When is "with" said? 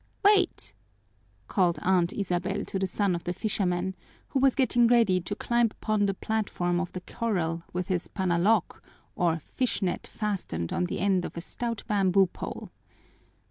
7.71-7.85